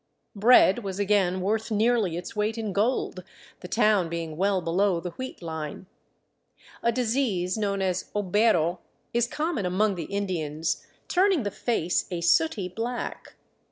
Bread 0.35 0.83
was 0.83 0.97
again 0.97 1.41
worth 1.41 1.69
nearly 1.69 2.17
its 2.17 2.35
weight 2.35 2.57
in 2.57 2.73
gold, 2.73 3.23
the 3.59 3.67
town 3.67 4.09
being 4.09 4.35
well 4.35 4.59
below 4.59 4.99
the 4.99 5.11
wheat 5.11 5.43
line. 5.43 5.85
A 6.81 6.91
disease 6.91 7.55
known 7.55 7.83
as" 7.83 8.09
obero" 8.15 8.79
is 9.13 9.27
common 9.27 9.63
among 9.67 9.93
the 9.93 10.05
Indians, 10.05 10.83
turning 11.07 11.43
the 11.43 11.51
face 11.51 12.07
a 12.09 12.19
sooty 12.21 12.67
black. 12.67 13.35